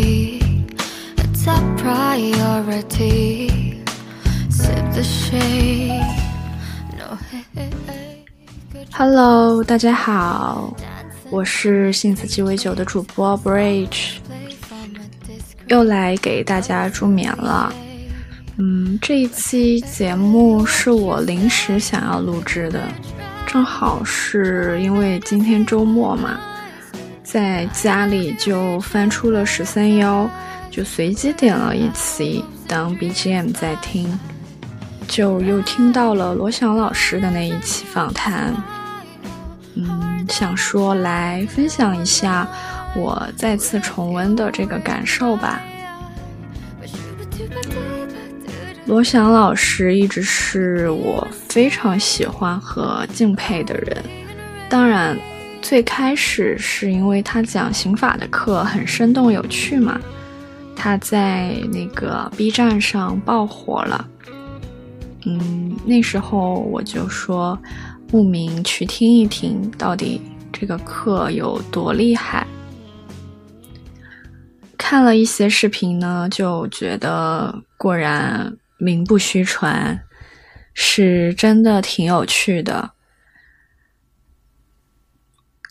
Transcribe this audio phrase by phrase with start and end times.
[0.00, 3.50] It's a priority.
[4.48, 6.00] Sip the shade.
[6.96, 7.70] No, hey, hey,
[8.92, 10.74] Hello，大家好，
[11.30, 14.16] 我是杏子鸡尾酒的主播 Bridge，
[15.66, 17.70] 又来给大家助眠了。
[18.56, 22.88] 嗯，这一期节目是我临时想要录制的，
[23.46, 26.38] 正好是因为今天周末嘛，
[27.32, 30.28] 在家里就翻出了十三幺，
[30.68, 34.18] 就随机点了一期当 BGM 在听，
[35.06, 38.52] 就又听到了罗翔老师的那一期访谈。
[39.76, 42.48] 嗯，想说来分享一下
[42.96, 45.60] 我再次重温的这个感受吧。
[48.86, 53.96] 罗翔老师一直是我非常喜欢和敬佩的人。
[54.68, 55.16] 当然，
[55.62, 60.00] 最开始是因为他讲刑法的课很生动有趣嘛，
[60.74, 64.08] 他在那个 B 站上爆火了。
[65.26, 67.56] 嗯，那时候我就说，
[68.10, 70.20] 慕名去听一听，到底
[70.52, 72.46] 这个课有多厉害。
[74.76, 80.00] 看了一些视频呢，就觉得果然名不虚传，
[80.74, 82.90] 是真的挺有趣的。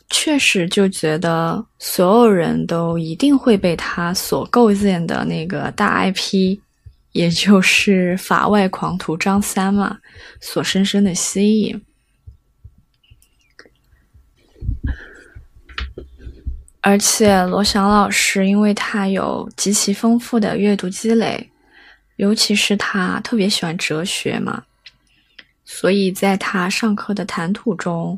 [0.10, 6.60] 确实就觉得所有人都一定会被他所构建的那个大 IP，
[7.12, 10.00] 也就是法外狂徒张三嘛，
[10.42, 11.82] 所深深的吸引。
[16.82, 21.52] 而且罗翔老师，因为他有极其丰富的阅读积累，
[22.16, 24.64] 尤其是他特别喜欢哲学嘛，
[25.66, 28.18] 所以在他上课的谈吐中，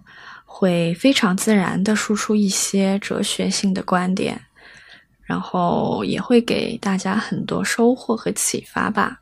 [0.53, 4.39] 会非常自然的输出一些哲学性的观点，
[5.23, 9.21] 然后也会给大家很多收获和启发吧。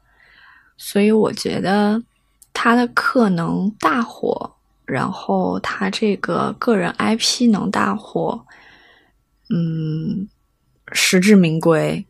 [0.75, 2.01] 所以我觉得
[2.51, 8.43] 他的课能大火，然后他这个个人 IP 能大火。
[9.49, 10.27] 嗯，
[10.91, 12.05] 实至名归，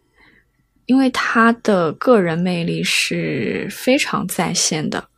[0.85, 5.08] 因为他的个人魅力是非常在线的。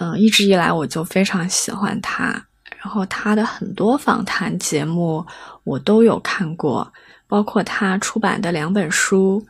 [0.00, 2.46] 嗯、一直以来我就非常喜欢他，
[2.78, 5.24] 然后他的很多访谈节目
[5.62, 6.90] 我都有看过，
[7.28, 9.46] 包括他出版的两本书，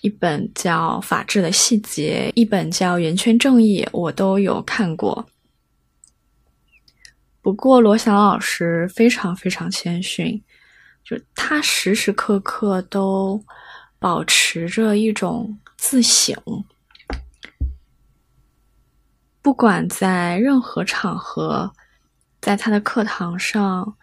[0.00, 5.26] 一本叫《法治的细节》，一本叫《圆圈正义》，我都有看过。
[7.42, 10.42] 不过罗翔老师非常非常谦逊，
[11.04, 13.44] 就他时时刻刻都
[13.98, 16.34] 保持着一种自省，
[19.42, 21.72] 不管在任何场合，
[22.40, 23.96] 在他的课堂上，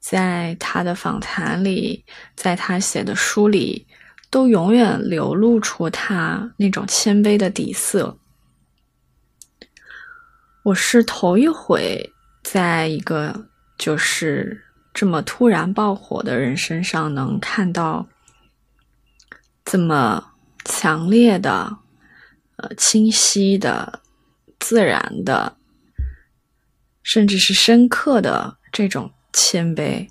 [0.00, 3.86] 在他的访谈里，在他写的书里，
[4.30, 8.18] 都永远流露出他那种谦卑的底色。
[10.64, 12.12] 我是头一回。
[12.42, 14.62] 在一个就是
[14.94, 18.06] 这么突然爆火的人身上，能看到
[19.64, 20.32] 这么
[20.64, 21.78] 强烈的、
[22.54, 24.00] 呃清晰的、
[24.66, 25.56] 自然的，
[27.04, 30.08] 甚至是深刻的这种谦卑。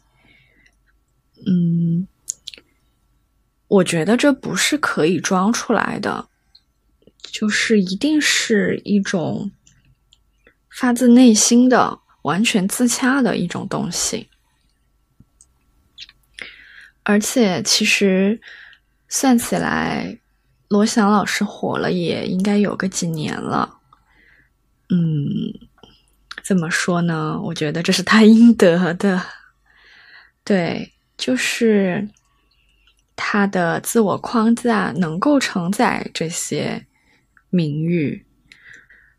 [1.45, 2.07] 嗯，
[3.67, 6.29] 我觉得这不是可以装出来的，
[7.21, 9.51] 就是一定是一种
[10.69, 11.99] 发自内心的。
[12.21, 14.27] 完全自洽的一种东西，
[17.03, 18.41] 而且其实
[19.07, 20.17] 算起来，
[20.67, 23.77] 罗翔老师火了也应该有个几年了。
[24.95, 25.67] 嗯，
[26.41, 27.37] 怎么说呢？
[27.43, 29.21] 我觉得这是他应得的。
[30.45, 32.07] 对，就是
[33.15, 36.85] 他的自我框架能够承载这些
[37.49, 38.25] 名誉。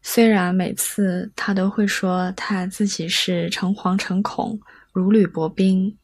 [0.00, 4.58] 虽然每次他都会说他自己是诚惶诚恐、
[4.92, 5.94] 如履薄冰，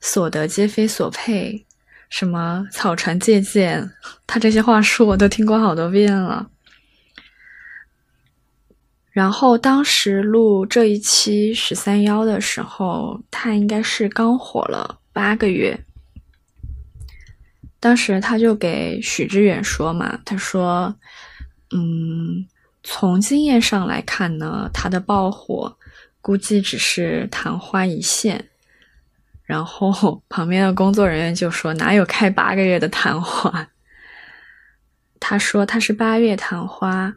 [0.00, 1.64] 所得皆非所配，
[2.08, 3.90] 什么草船借箭，
[4.26, 6.46] 他这些话术我都听过好多遍了。
[9.12, 15.84] 然后当时录这一期十三幺的时候，他应该是刚火了八个月。
[17.78, 20.96] 当时他就给许知远说嘛，他说
[21.70, 22.46] ：“嗯。”
[22.84, 25.76] 从经验上来看呢，他的爆火
[26.20, 28.48] 估计只是昙花一现。
[29.44, 33.68] 然后 旁边的工作人员就说：“哪有开八个月的昙花？”
[35.20, 37.14] 他说他是八月昙花。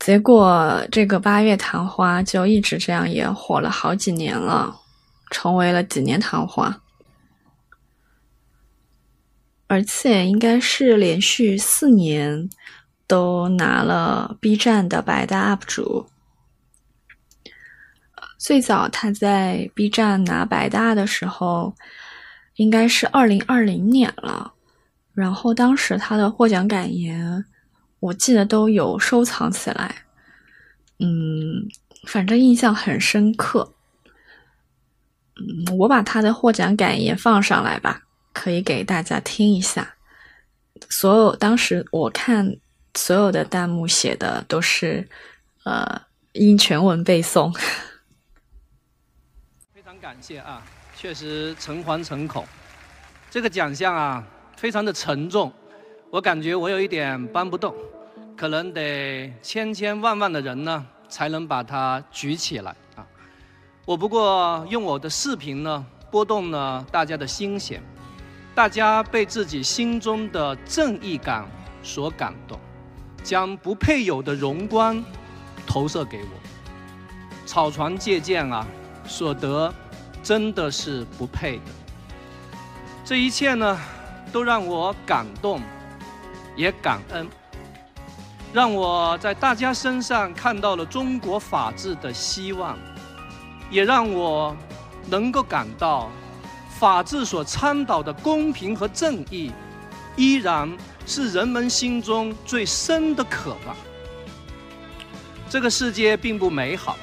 [0.00, 4.80] 结果这个八月昙花就一直这样也火了好几年了，
[5.30, 6.80] 成为了几年昙花，
[9.66, 12.48] 而且应该是连续四年
[13.06, 16.06] 都拿了 B 站的百大 UP 主。
[18.38, 21.74] 最早他在 B 站拿百大的时候，
[22.54, 24.54] 应该是二零二零年了，
[25.12, 27.44] 然后当时他的获奖感言。
[28.00, 30.04] 我记得都有收藏起来，
[30.98, 31.68] 嗯，
[32.06, 33.74] 反正印象很深刻。
[35.36, 38.02] 嗯，我把他的获奖感言放上来吧，
[38.32, 39.96] 可以给大家听一下。
[40.88, 42.56] 所有当时我看
[42.94, 45.08] 所有的弹幕写的都是，
[45.64, 47.52] 呃，因全文背诵。
[49.74, 50.62] 非常感谢啊，
[50.96, 52.46] 确实诚惶诚恐。
[53.30, 54.26] 这个奖项啊，
[54.56, 55.52] 非常的沉重。
[56.12, 57.72] 我感觉我有一点搬不动，
[58.36, 63.06] 可能得千千万万的人呢才能把它举起来啊！
[63.84, 67.80] 我不过用我的视频呢拨动了大家的心弦，
[68.56, 71.48] 大家被自己心中的正义感
[71.80, 72.58] 所感动，
[73.22, 75.00] 将不配有的荣光
[75.64, 78.66] 投射给我，草船借箭啊，
[79.06, 79.72] 所得
[80.24, 81.62] 真的是不配的。
[83.04, 83.78] 这一切呢，
[84.32, 85.60] 都让我感动。
[86.60, 87.26] 也感恩，
[88.52, 92.78] 让我在大家身上看到了中国法治的希望，
[93.70, 94.54] 也让我
[95.08, 96.10] 能够感到，
[96.78, 99.50] 法治所倡导的公平和正义，
[100.16, 100.70] 依然
[101.06, 103.74] 是人们心中最深的渴望。
[105.48, 106.98] 这个世界并不美好，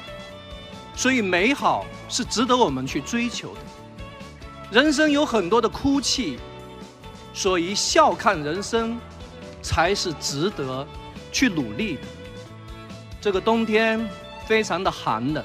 [0.94, 3.60] 所以美好是值得我们去追求的。
[4.70, 6.38] 人生有很多的哭泣，
[7.34, 8.96] 所以笑看人生。
[9.62, 10.86] 才是值得
[11.30, 12.02] 去努力的。
[13.20, 14.08] 这个冬天
[14.46, 15.44] 非常的寒冷，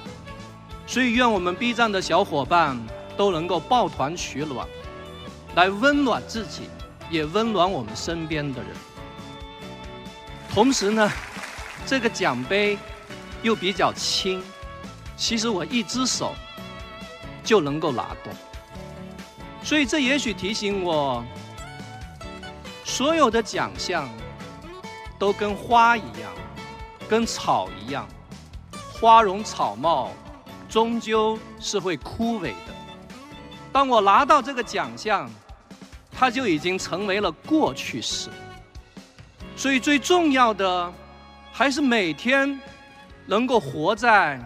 [0.86, 2.80] 所以愿我们 B 站的小伙伴
[3.18, 4.68] 都能够抱团取暖，
[5.56, 6.70] 来温暖自己，
[7.10, 8.72] 也温暖我们身边的人。
[10.50, 11.12] 同时呢，
[11.86, 12.78] 这个奖杯
[13.42, 14.42] 又比较轻，
[15.18, 16.36] 其实我一只手
[17.44, 18.32] 就能够拿动，
[19.64, 21.26] 所以这也许提醒我。
[22.94, 24.08] 所有的奖项
[25.18, 26.32] 都跟花一样，
[27.10, 28.08] 跟草一样，
[28.94, 30.12] 花容草貌
[30.70, 32.74] 终究是会枯萎的。
[33.72, 35.28] 当我拿到这个奖项，
[36.12, 38.30] 它就已经成为了过去式。
[39.56, 40.94] 所以最重要的
[41.52, 42.62] 还是每天
[43.26, 44.40] 能够活在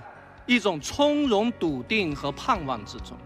[0.45, 3.17] 一种从容、笃定和盼望之中。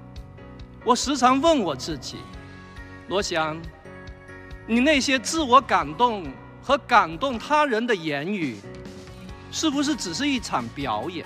[0.84, 2.18] 我时常问我自己，
[3.08, 3.62] 罗翔。
[4.68, 8.58] 你那些自我感动和感动他人的言语，
[9.52, 11.26] 是不是只是一场表演？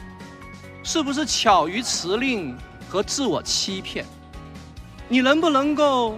[0.83, 2.55] 是不是巧于辞令
[2.87, 4.05] 和自我欺骗？
[5.07, 6.17] 你能不能够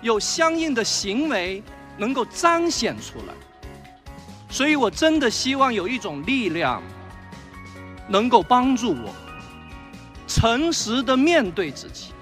[0.00, 1.62] 有相应的行为
[1.96, 3.34] 能够彰显出来？
[4.48, 6.82] 所以我真的希望有一种力量，
[8.08, 9.12] 能够帮助我
[10.26, 12.12] 诚实的面对自己，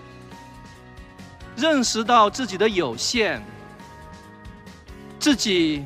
[1.57, 3.43] 认识到自己的有限。
[5.25, 5.83] 自己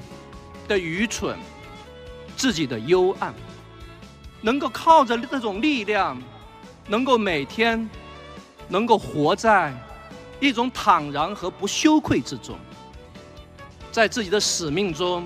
[0.67, 1.39] 的愚蠢，
[2.37, 3.33] 自己的幽暗，
[4.41, 6.21] 能够靠着这种力量，
[6.89, 7.89] 能够每天
[8.67, 9.73] 能够活在
[10.41, 12.59] 一种坦然和不羞愧之中，
[13.93, 15.25] 在自己的使命中，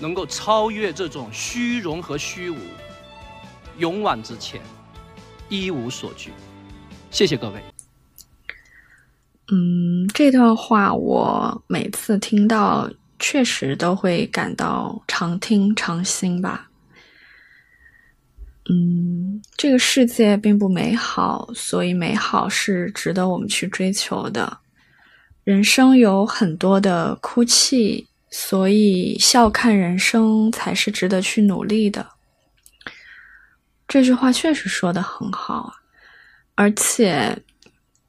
[0.00, 2.58] 能够超越这种虚荣和虚无，
[3.78, 4.60] 勇往直前，
[5.48, 6.32] 一无所惧。
[7.12, 7.62] 谢谢各位。
[9.52, 12.90] 嗯，这段话我每次听到。
[13.18, 16.68] 确实都会感到常听常新吧。
[18.70, 24.58] 嗯，这个世界并不美好，所以美好是值得我们去追求的。
[25.44, 32.06] 人生有很多的哭泣，所以笑看人生才是值得去努力的。
[33.86, 35.70] 这句话确实说的很好，
[36.54, 37.36] 而且，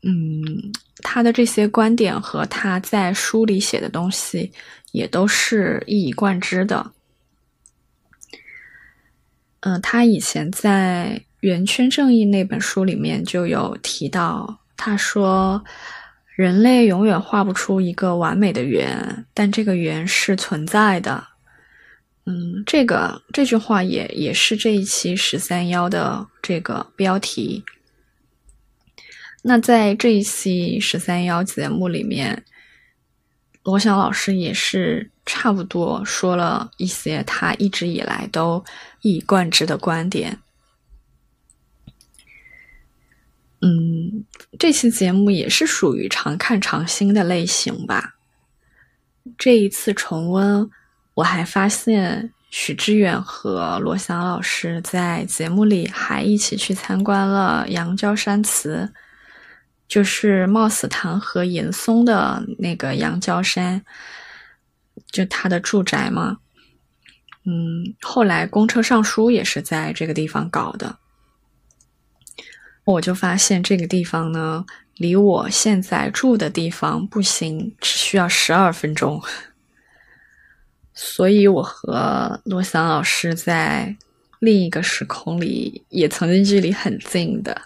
[0.04, 0.72] 嗯，
[1.04, 4.50] 他的这些观点和他在书里写的东西。
[4.96, 6.94] 也都是一以贯之的。
[9.60, 15.66] 嗯，他以前在《圆圈正义》那本书里面就有提到，他说
[16.36, 21.28] ：“人类永远画不出一个完美的圆，但这个圆是存在的。
[22.26, 27.66] 嗯，这个这句话也也是这一期十三幺的这个标题。
[29.44, 32.44] 那在这一期十三幺节目里面，
[33.66, 38.64] 罗翔老师也是差不多说了一些他一直以来都
[39.02, 40.40] 一以贯之的观点。
[43.62, 44.24] 嗯，
[44.60, 48.14] 这期节目也是属于常看常新的类型吧。
[49.36, 50.70] 这一次重温，
[51.16, 58.94] 我还发现许知远和罗翔老师在节目里还一起去参观了羊角山祠。
[59.88, 63.84] 就是貌似弹劾严嵩的那个羊角山，
[65.12, 66.38] 就他的住宅嘛。
[67.46, 70.98] 嗯，后来公车上书也是在这个地方搞的。
[72.86, 74.66] 我就发现这个地方呢，
[74.96, 79.22] 离我现在住的地方步行只需要十二分钟。
[80.94, 83.96] 所以我和罗翔老师在
[84.40, 87.62] 另一个时空里也曾经距离很近的。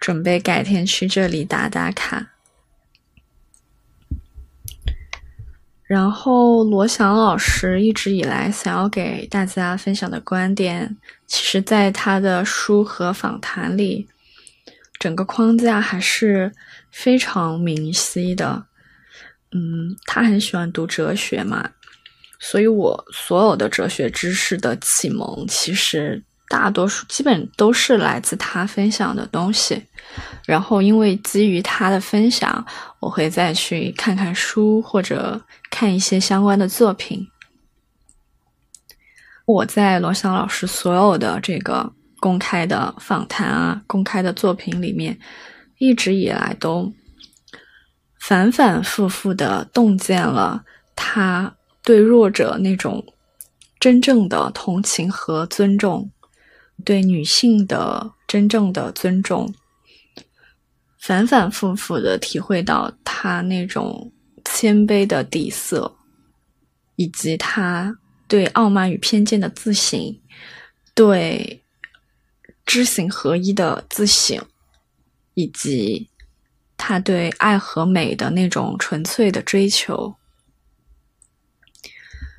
[0.00, 2.32] 准备改天去这里打打卡。
[5.84, 14.08] 然后罗翔老师一直以来想要给大家分享的观点，其实在他的书和访谈里，
[14.98, 16.52] 整个框架还是
[16.90, 18.66] 非常明晰的。
[19.50, 21.72] 嗯，他很喜欢读哲学嘛，
[22.38, 26.22] 所以我所有的哲学知识的启蒙，其实。
[26.50, 29.80] 大多数基本都是来自他分享的东西，
[30.44, 32.66] 然后因为基于他的分享，
[32.98, 35.40] 我会再去看看书或者
[35.70, 37.28] 看一些相关的作品。
[39.46, 45.16] 我在罗翔老师所有的这个公开的访谈啊、公开的作品里面，
[45.78, 46.92] 一直以来都
[48.18, 50.64] 反反复复的洞见了
[50.96, 51.54] 他
[51.84, 53.04] 对弱者那种
[53.78, 56.10] 真正的同情和尊重。
[56.80, 59.54] 对女性的真正的尊重，
[60.98, 64.12] 反反复复的体会到他那种
[64.44, 65.96] 谦卑的底色，
[66.96, 67.96] 以及他
[68.26, 69.98] 对傲慢与偏见的自省，
[70.94, 71.62] 对
[72.64, 74.40] 知行合一的自省，
[75.34, 76.08] 以及
[76.76, 80.16] 他对爱和美的那种纯粹的追求。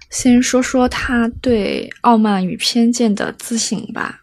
[0.09, 4.20] 先说说他对傲慢与偏见的自省吧。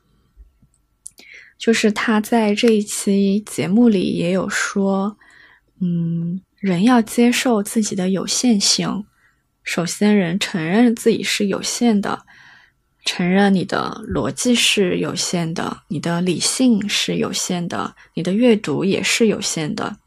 [1.59, 5.19] 就是他在这一期节目里也有说，
[5.81, 9.05] 嗯，人要接受自己的有限性。
[9.65, 12.25] 首先，人承认自己是有限的，
[13.05, 19.99] 承认你的逻辑是有限的，你的理性是有限的，你的阅读也是有限的，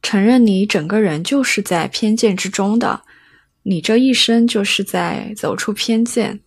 [0.00, 3.02] 承认你整个人就是在偏见之中的，
[3.64, 6.40] 你这一生就是在走出偏见。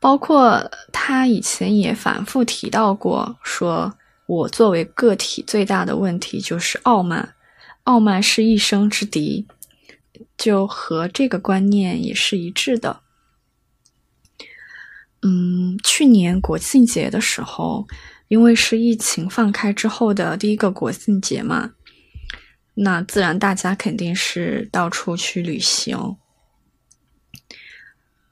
[0.00, 3.94] 包括他以前也反复提到过，说
[4.26, 7.34] 我作为个体最大的问题就是傲慢，
[7.84, 9.46] 傲慢是一生之敌，
[10.38, 13.02] 就和这个观念也是一致的。
[15.22, 17.86] 嗯，去年国庆节的时候，
[18.28, 21.72] 因为是疫情放开之后的第一个国庆节嘛，
[22.72, 26.16] 那自然大家肯定是到处去旅行。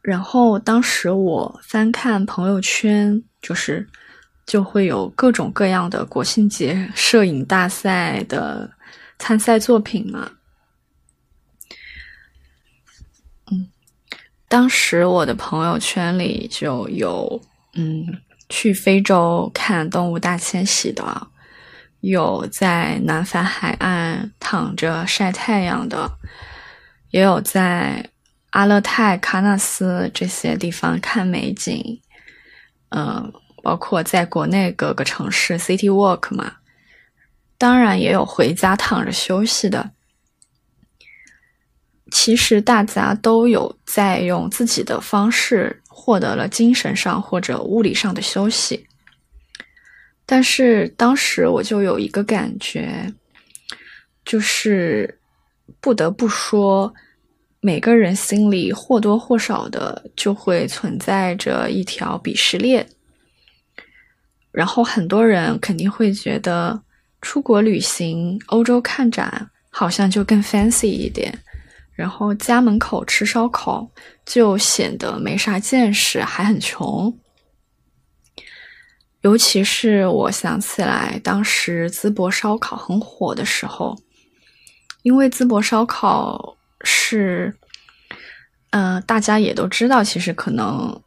[0.09, 3.87] 然后当时我翻看朋友圈，就是
[4.47, 8.71] 就会有各种各样的国庆节摄影大赛的
[9.19, 10.31] 参赛作品嘛。
[13.51, 13.69] 嗯，
[14.49, 17.43] 当时我的朋友圈里就有，
[17.75, 18.07] 嗯，
[18.49, 21.27] 去非洲看动物大迁徙的，
[22.01, 26.13] 有在南法海岸躺着晒太阳的，
[27.11, 28.09] 也有在。
[28.59, 32.01] 阿勒泰、喀纳斯这些地方看美景，
[32.89, 36.57] 嗯，包括在国内各个城市 city walk 嘛，
[37.57, 39.93] 当然也有回家躺着休息的。
[42.11, 48.89] 其实大家都有在用自己的方式获得了精神上或者物理上的休息，
[50.27, 53.15] 但是当时我就有一个感觉，
[54.25, 55.21] 就是
[55.81, 56.93] 不得不说。
[57.61, 62.87] 每个人心里或多或少的就会存在着一条鄙视链，
[64.53, 66.81] 然后很多人肯定会觉得
[67.21, 71.37] 出国旅行、欧洲看展好像就更 fancy 一点，
[71.97, 73.91] 然后家门口吃烧烤
[74.25, 77.19] 就显得没啥见识，还很穷。
[79.23, 83.99] 尤其是我想起来当时淄博烧烤很火的时候，
[85.03, 86.55] 因为淄博烧烤。
[86.83, 87.55] 是，
[88.71, 91.01] 嗯，大家也都知道，其实可能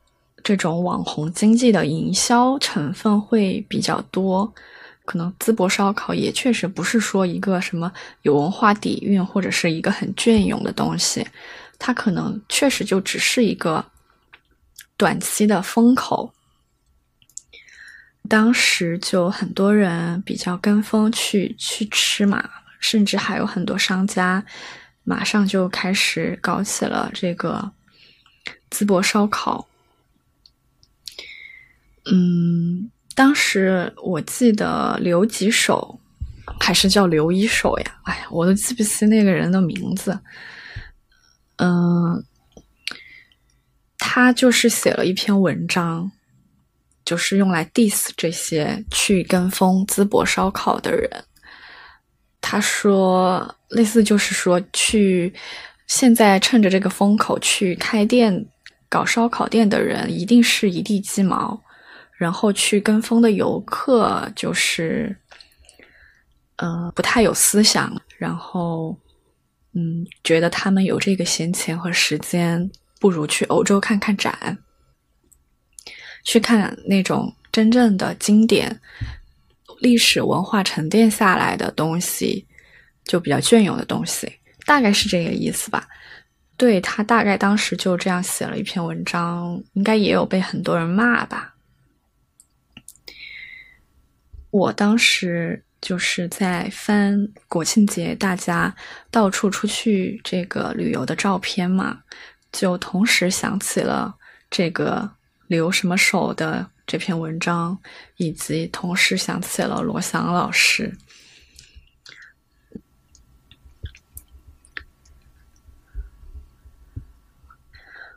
[0.44, 4.54] 这种网红经济的营销成分会比较多。
[5.04, 11.25] 可能淄博烧烤也确实不是说一个什么有文化底蕴或者是一个很隽永的东西，
[11.80, 13.84] 它可能确实就只是一个
[14.98, 16.32] 短期的风口。
[18.30, 22.48] 当时就很多人比较跟风去去吃嘛，
[22.80, 24.46] 甚至还有很多商家
[25.03, 27.72] 马上就开始搞起了这个
[28.70, 29.67] 淄博烧烤。
[32.12, 36.00] 嗯，当时我记得刘几手
[36.60, 38.00] 还是叫刘一手呀？
[38.03, 40.20] 哎呀，我都记不起那个人的名字。
[41.58, 42.24] 嗯，
[43.98, 46.12] 他就是写了一篇文章。
[47.03, 51.10] 就是用来 diss 这些去跟风淄博烧烤的人。
[52.41, 55.33] 他说，类似就是说，去
[55.88, 58.45] 现在趁着这个风口去开店
[58.89, 61.62] 搞烧烤店的人，一定是一地鸡毛。
[62.17, 65.15] 然后去跟风的游客，就是，
[66.57, 68.00] 呃，不太有思想。
[68.17, 68.95] 然后，
[69.74, 72.69] 嗯，觉得他们有这个闲钱和时间，
[73.00, 74.60] 不如去欧洲看看展。
[76.24, 78.79] 去看那种真正的经典、
[79.81, 82.47] 历史文化沉淀下来的东西，
[83.03, 84.31] 就比较隽永的东西，
[84.65, 85.85] 大概是这个意思吧。
[86.55, 91.55] 对他大概当时就这样写了一篇文章，应该也有被很多人骂吧。
[94.51, 98.74] 我当时就是在翻国庆节大家
[99.09, 102.00] 到处出去这个旅游的照片嘛，
[102.51, 104.15] 就同时想起了
[104.50, 105.09] 这个。
[105.51, 107.80] 留什么手的这篇文章，
[108.18, 110.94] 以及同时想起了罗翔老师。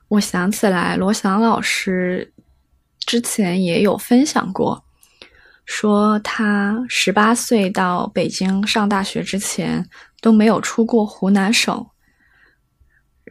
[0.09, 2.33] 我想起来，罗翔老师
[2.99, 4.85] 之前也有分享过，
[5.65, 9.89] 说他十八岁到北京上大学之前
[10.21, 11.87] 都没有出过湖南省，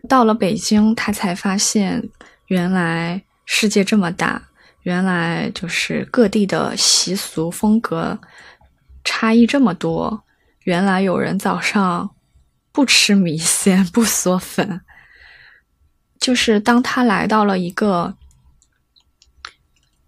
[0.08, 2.10] 到了北京，他才发现
[2.48, 3.26] 原来。
[3.46, 4.48] 世界这么大，
[4.84, 8.19] 原来就是各地的习俗风格
[9.04, 10.24] 差异这么多。
[10.63, 12.15] 原来有人早上
[12.72, 14.82] 不吃米线、不嗦粉。
[16.19, 18.15] 就是当他来到了一个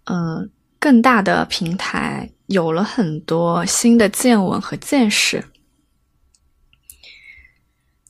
[0.04, 5.44] 嗯更大的平台，有了很多新的见闻和见识，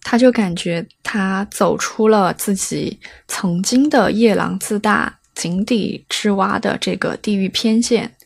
[0.03, 5.19] 他就感觉他走出了自己曾经的夜郎自大。
[5.37, 8.17] 井底之蛙的这个地域偏见，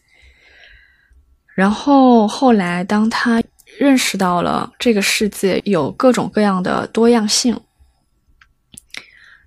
[1.54, 3.42] 然后后来当他
[3.78, 7.60] 认识到了这个世界有各种各样的多样性，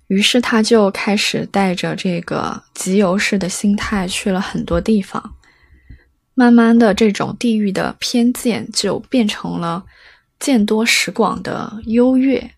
[0.08, 5.34] 于是他就开始带着这个集邮式的心态去了很多地方，
[6.34, 9.84] 慢慢的这种地域的偏见就变成了
[10.38, 12.50] 见多识广的优越。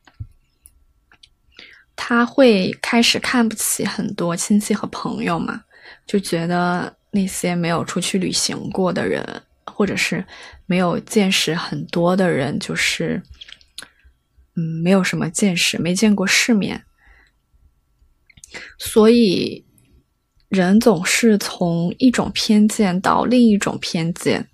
[1.96, 5.62] 他会开始看不起很多亲戚和朋友嘛，
[6.06, 10.24] 就觉得那些没有出去旅行过的人，或者是
[10.66, 13.20] 没有见识很多的人，就是
[14.54, 16.84] 嗯，没有什么见识，没见过世面。
[18.78, 19.66] 所以，
[20.48, 24.48] 人总是从一种偏见到另一种偏见，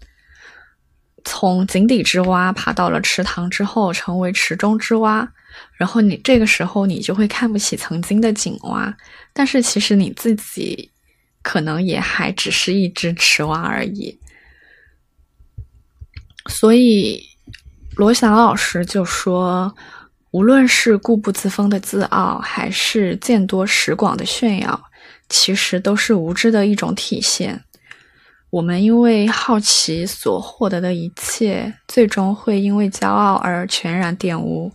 [1.25, 5.33] 从井底之蛙爬到了池塘之后，成为池中之蛙。
[5.83, 8.97] 然后你这个时候你就会看不起曾经的井蛙，
[9.33, 10.89] 但是其实你自己
[11.43, 14.17] 可能也还只是一只池蛙而已。
[16.49, 17.21] 所以
[17.97, 19.75] 罗翔老师就说，
[20.31, 24.85] 无论是固步自封的自傲，还是见多识广的炫耀，
[25.29, 27.65] 其实都是无知的一种体现。
[28.51, 34.73] 我们因为好奇所获得的一切，最终会因为骄傲而全然玷污。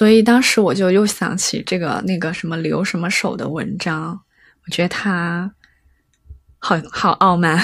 [0.00, 4.18] 所以当时我就又想起这个那个什么留什么手的文章，
[4.64, 5.54] 我觉得他
[6.58, 7.62] 好好傲慢。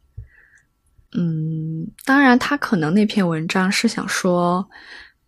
[1.16, 4.68] 嗯，当然他可能那篇文章是想说，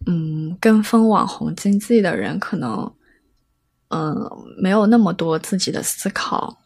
[0.05, 2.95] 嗯，跟风网红经济的人可能，
[3.89, 4.15] 嗯，
[4.63, 6.61] 没有那么多自己的思考。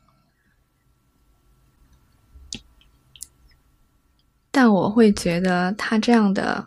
[4.50, 6.66] 但我会觉得他这样的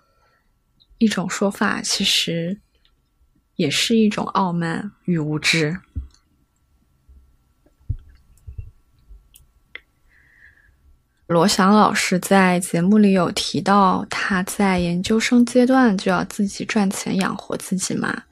[0.99, 2.61] 一种说法，其实。
[3.57, 5.77] 也是一种傲慢与无知。
[11.25, 18.23] 罗翔老师在节目里有提到，他在研究生阶段就要自己赚钱养活自己嘛，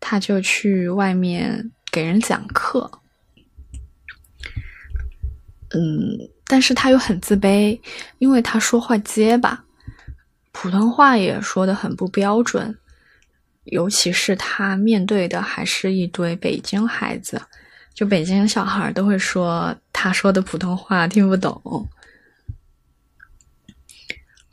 [0.00, 2.90] 他就去外面给人讲课。
[5.68, 7.80] 嗯，但是他又很自卑，
[8.18, 9.64] 因为他说话结巴，
[10.50, 12.76] 普通话也说的很不标准。
[13.64, 17.40] 尤其是他面对的还是一堆北京孩子，
[17.94, 21.88] 就北京小孩都会说他说的普通话听不懂。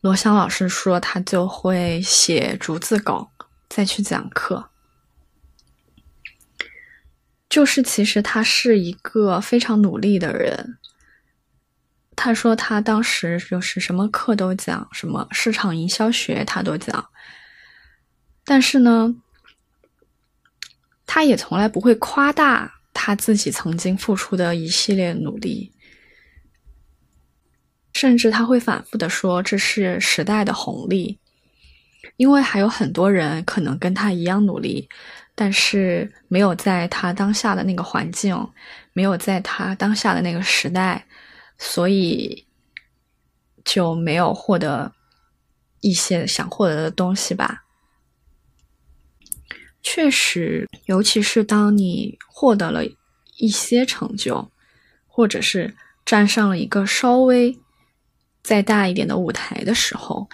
[0.01, 3.31] 罗翔老师说他就会写逐字稿
[3.67, 4.69] 再去讲课，
[7.49, 10.77] 就是其实他是一个非常努力的人。
[12.15, 17.09] 他说他当时就是什么课都讲，什么市场营销学他都讲。
[18.49, 19.13] 但是呢，
[21.05, 25.71] 他也从来不会夸大他自己曾经付出的一系列努力，
[27.93, 31.19] 甚至他会反复的说这是时代的红利，
[32.17, 34.89] 因为还有很多人可能跟他一样努力，
[35.35, 38.35] 但是没有在他当下的那个环境，
[38.93, 41.05] 没有在他当下的那个时代，
[41.59, 42.47] 所以
[43.63, 44.91] 就没有获得
[45.81, 47.65] 一些想获得的东西吧。
[49.81, 52.81] 确实，尤其是当你获得了
[53.37, 54.51] 一些成就，
[55.07, 55.73] 或者是
[56.05, 57.57] 站上了一个稍微
[58.43, 60.29] 再大一点的舞台的时候，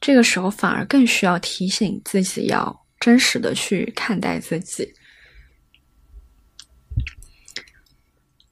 [0.00, 4.94] 这个时候反而更需要提醒自己要真实的去看待自己。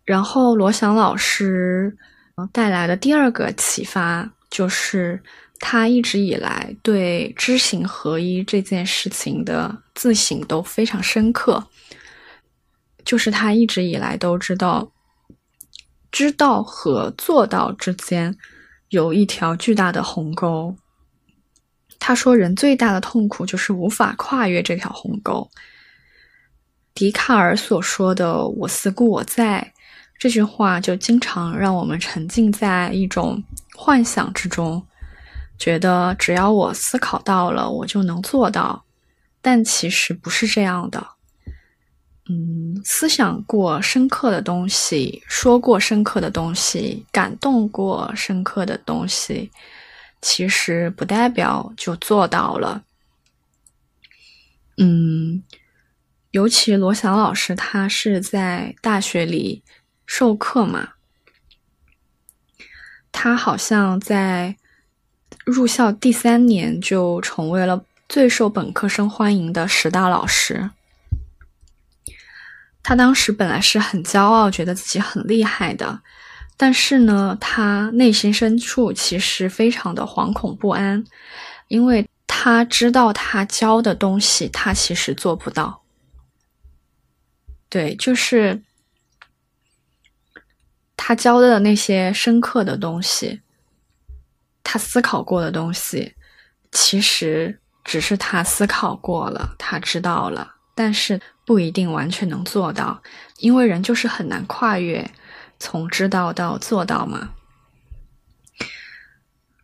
[0.04, 1.96] 然后，罗翔老师
[2.52, 5.22] 带来的第二个启发就是。
[5.64, 11.68] 他一直以来对知行合一这件事情的自省都非常深刻，
[13.04, 14.90] 就是他一直以来都知道，
[16.10, 18.36] 知道和做到之间
[18.88, 20.76] 有一条巨大的鸿沟。
[22.00, 25.48] 他说，人最大的痛苦就是无法跨越这条鸿沟。
[26.92, 29.72] 笛卡尔所说的“我思故我在”
[30.18, 33.40] 这句话，就经常让我们沉浸在一种
[33.76, 34.84] 幻想之中。
[35.62, 38.84] 觉得只要我思考到了，我就能做到，
[39.40, 41.06] 但其实不是这样的。
[42.28, 49.52] 嗯，思想过深刻的东西，说过深刻的东西，感动过深刻的东西，
[50.20, 52.82] 其实不代表就做到了。
[54.78, 55.44] 嗯，
[56.32, 59.62] 尤其罗翔老师，他是在大学里
[60.06, 60.94] 授课嘛，
[63.12, 64.56] 他好像在。
[65.44, 70.70] 入校第三年就成为了最受本科生欢迎的十大老师。
[72.82, 76.00] 他当时本来是很骄傲，觉得自己很厉害的，
[76.56, 81.04] 但是呢，他内心深处其实非常的惶恐不安，
[81.68, 85.82] 因为他知道他教的东西他其实做不到。
[87.68, 88.62] 对，就是
[90.96, 93.41] 他教的那些深刻的东西。
[94.64, 96.14] 他思考过的东西，
[96.70, 103.02] 其实只是他思考过了，他知道了，但是不一定完全能做到，
[103.38, 105.10] 因为人就是很难跨越
[105.58, 107.34] 从知道到做到嘛。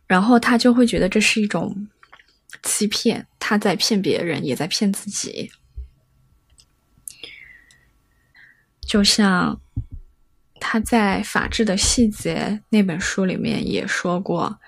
[0.05, 1.87] 然后他就会觉得这是一种
[2.63, 5.51] 欺骗，他在骗别人，也在骗自己。
[8.81, 9.61] 就像
[10.59, 14.59] 他在《法治的细节》那本书里面也说过。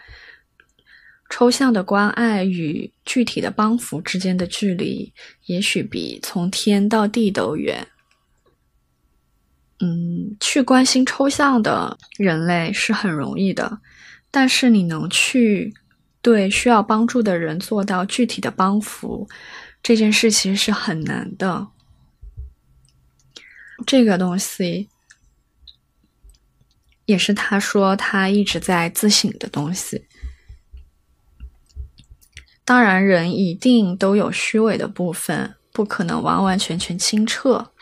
[1.31, 5.13] 抽象的关爱与具体的帮扶之间的距离，
[5.45, 7.87] 也许比从天到地都远。
[9.79, 13.79] 嗯，去关心抽象的人类是很容易的，
[14.29, 15.73] 但是你能去
[16.21, 19.27] 对需要帮助的人做到具体的帮扶，
[19.81, 21.69] 这件事其实是很难的。
[23.87, 24.89] 这个东西
[27.05, 30.05] 也是他说他一直在自省的东西。
[32.71, 37.73] 当然，人一定都有虚伪的部分，不可能完完全全清澈。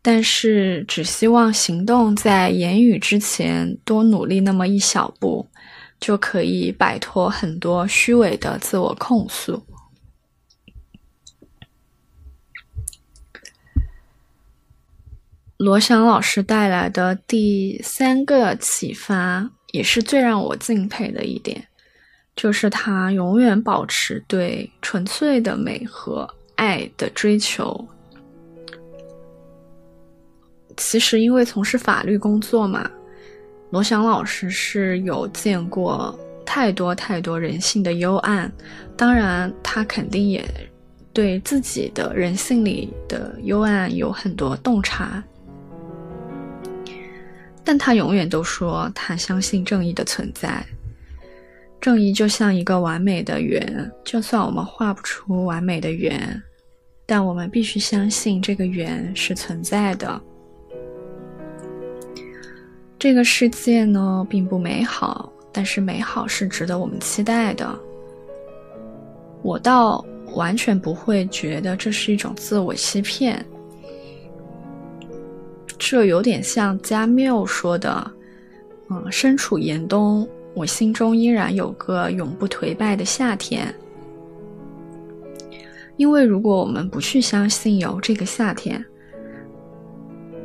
[0.00, 5.46] 但是，只希望行动在言语之前多努力那么一小步，
[6.00, 9.62] 就可以摆脱很多虚伪的自我控诉。
[15.58, 21.68] 罗翔老师带来的第三个启发，也是最让我敬佩的一点。
[22.36, 27.86] 就是他永远保持对纯粹的美和爱的追求。
[30.76, 32.90] 其实，因为从事法律工作嘛，
[33.70, 38.52] 罗翔老师是有见过太多太多人性的幽暗，
[38.96, 40.44] 当然他肯定也
[41.12, 45.22] 对自己的人性里的幽暗有很多洞察，
[47.62, 50.66] 但他永远都说他相信正义的存在。
[51.84, 56.42] 正义就像一个完美的圆，就算我们画不出完美的圆，
[57.04, 60.18] 但我们必须相信这个圆是存在的。
[62.98, 67.78] 这个世界呢，并不美好，但是美好是值得我们期待的。
[69.42, 70.02] 我倒
[70.34, 73.44] 完全不会觉得这是一种自我欺骗，
[75.76, 78.10] 这有点像加缪说的
[78.88, 83.74] ：“嗯，身处严冬。”我心中依然有个永不颓败的夏天，
[85.96, 88.82] 因为如果我们不去相信有这个夏天，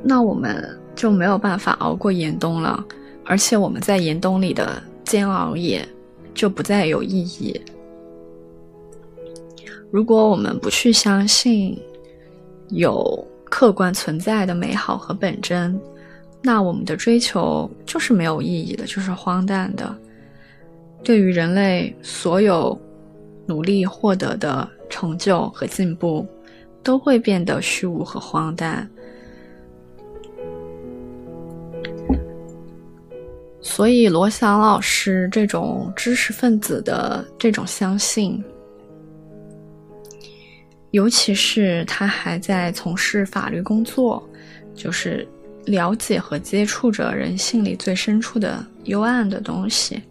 [0.03, 2.83] 那我们就没有办法熬过严冬了，
[3.23, 5.87] 而且我们在严冬里的煎熬也
[6.33, 7.59] 就不再有意义。
[9.91, 11.77] 如果我们不去相信
[12.69, 15.79] 有客观存在的美好和本真，
[16.41, 19.95] 那我们的追求就是没有意义的，就是荒诞的。
[21.03, 22.79] 对于人类所有
[23.45, 26.27] 努力获得的成就和进步，
[26.83, 28.89] 都会变得虚无和荒诞。
[33.61, 38.43] 所以，罗翔老师这种知识分子的这种相信，
[40.91, 44.27] 尤其是他还在从事法律工作，
[44.73, 45.27] 就是
[45.69, 50.01] 了解和接触着人性里最深处的幽暗的东西。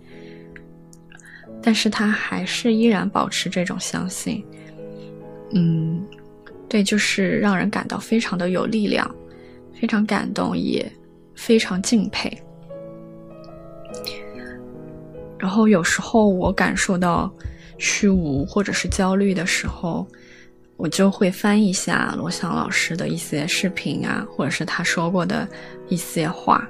[1.60, 4.44] 但是他还是依然保持这种相信，
[5.52, 6.00] 嗯，
[6.68, 9.12] 对，就是让人感到非常的有力量，
[9.74, 10.90] 非常感动，也
[11.34, 12.32] 非常敬佩。
[15.38, 17.30] 然后有时候我感受到
[17.76, 20.06] 虚无或者是焦虑的时候，
[20.78, 25.46] 我就会翻一下罗翔老师的一些视频啊，或者是他说过的
[25.88, 26.66] 一些话，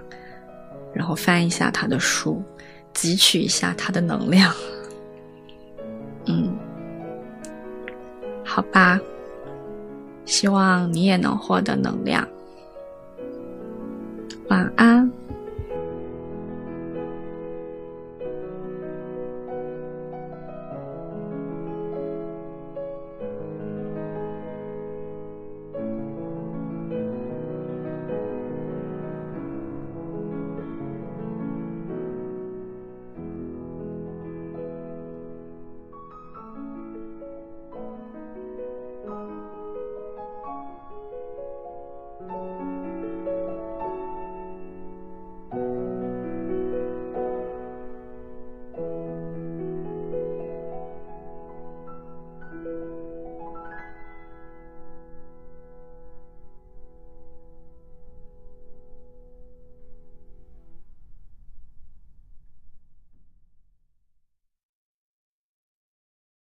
[0.95, 2.43] 然后翻一下他的书，
[2.95, 4.51] 汲取一下他的能量。
[6.25, 6.57] 嗯，
[8.43, 8.99] 好吧，
[10.25, 12.27] 希望你也能获得能量。
[14.49, 15.11] 晚安。